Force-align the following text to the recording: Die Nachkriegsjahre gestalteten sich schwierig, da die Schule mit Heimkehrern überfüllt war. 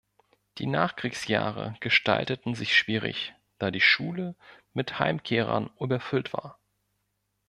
Die 0.57 0.65
Nachkriegsjahre 0.65 1.75
gestalteten 1.79 2.55
sich 2.55 2.75
schwierig, 2.75 3.35
da 3.59 3.69
die 3.69 3.81
Schule 3.81 4.35
mit 4.73 4.97
Heimkehrern 4.97 5.69
überfüllt 5.79 6.33
war. 6.33 6.57